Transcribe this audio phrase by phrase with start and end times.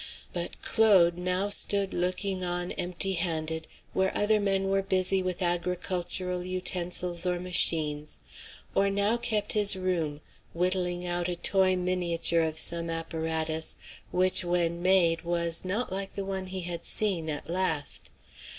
[0.33, 6.43] But Claude now stood looking on empty handed where other men were busy with agricultural
[6.43, 8.17] utensils or machines;
[8.73, 10.21] or now kept his room,
[10.55, 13.75] whittling out a toy miniature of some apparatus,
[14.09, 18.09] which when made was not like the one he had seen, at last.